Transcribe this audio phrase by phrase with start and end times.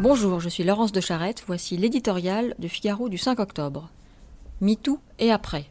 [0.00, 3.90] Bonjour, je suis Laurence de Charette, voici l'éditorial du Figaro du 5 octobre.
[4.60, 5.64] MeToo et après.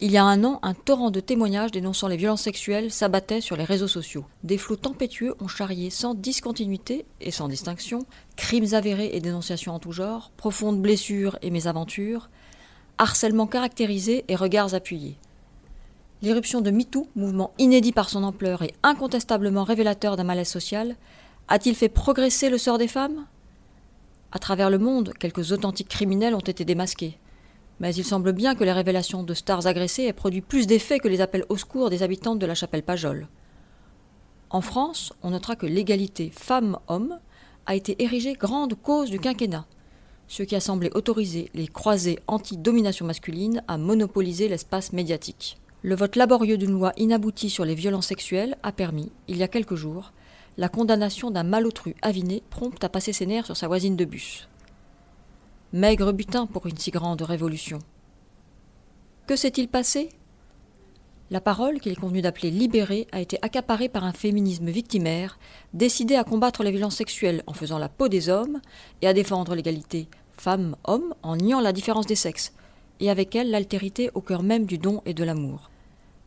[0.00, 3.56] Il y a un an, un torrent de témoignages dénonçant les violences sexuelles s'abattait sur
[3.56, 4.24] les réseaux sociaux.
[4.42, 8.00] Des flots tempétueux ont charrié sans discontinuité et sans distinction
[8.34, 12.30] crimes avérés et dénonciations en tout genre, profondes blessures et mésaventures,
[12.98, 15.16] harcèlement caractérisé et regards appuyés.
[16.20, 20.96] L'irruption de MeToo, mouvement inédit par son ampleur et incontestablement révélateur d'un malaise social,
[21.50, 23.26] a-t-il fait progresser le sort des femmes?
[24.30, 27.18] À travers le monde, quelques authentiques criminels ont été démasqués.
[27.80, 31.08] Mais il semble bien que les révélations de stars agressées aient produit plus d'effets que
[31.08, 33.26] les appels au secours des habitantes de la chapelle Pajol.
[34.50, 37.18] En France, on notera que l'égalité femmes-hommes
[37.66, 39.66] a été érigée grande cause du quinquennat,
[40.28, 45.58] ce qui a semblé autoriser les croisés anti-domination masculine à monopoliser l'espace médiatique.
[45.82, 49.48] Le vote laborieux d'une loi inaboutie sur les violences sexuelles a permis, il y a
[49.48, 50.12] quelques jours,
[50.56, 54.48] la condamnation d'un malotru aviné prompt à passer ses nerfs sur sa voisine de bus.
[55.72, 57.78] Maigre butin pour une si grande révolution.
[59.26, 60.08] Que s'est-il passé?
[61.30, 65.38] La parole qu'il est convenu d'appeler libérée a été accaparée par un féminisme victimaire,
[65.72, 68.60] décidé à combattre les violences sexuelles en faisant la peau des hommes
[69.00, 70.08] et à défendre l'égalité
[70.40, 72.52] femmes-hommes en niant la différence des sexes,
[72.98, 75.70] et avec elle l'altérité au cœur même du don et de l'amour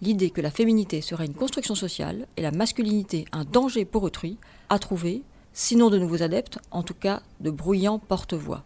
[0.03, 4.37] l'idée que la féminité serait une construction sociale et la masculinité un danger pour autrui
[4.69, 5.23] a trouvé,
[5.53, 8.63] sinon de nouveaux adeptes, en tout cas de bruyants porte-voix.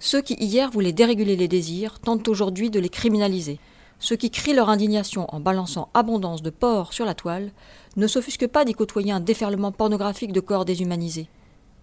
[0.00, 3.60] Ceux qui hier voulaient déréguler les désirs tentent aujourd'hui de les criminaliser.
[4.00, 7.52] Ceux qui crient leur indignation en balançant abondance de porc sur la toile
[7.96, 11.28] ne s'offusquent pas d'y côtoyer un déferlement pornographique de corps déshumanisés.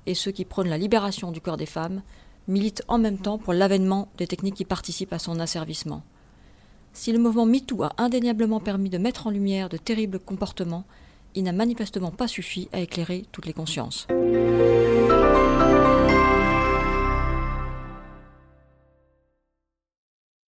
[0.06, 2.02] Et ceux qui prônent la libération du corps des femmes
[2.48, 6.02] militent en même temps pour l'avènement des techniques qui participent à son asservissement.
[6.94, 10.86] Si le mouvement MeToo a indéniablement permis de mettre en lumière de terribles comportements,
[11.36, 14.08] il n'a manifestement pas suffi à éclairer toutes les consciences.